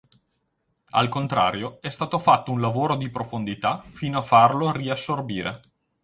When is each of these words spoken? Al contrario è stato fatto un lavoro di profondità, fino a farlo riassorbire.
Al 0.89 1.09
contrario 1.09 1.77
è 1.79 1.89
stato 1.91 2.17
fatto 2.17 2.51
un 2.51 2.59
lavoro 2.59 2.95
di 2.95 3.09
profondità, 3.11 3.83
fino 3.91 4.17
a 4.17 4.23
farlo 4.23 4.71
riassorbire. 4.71 5.61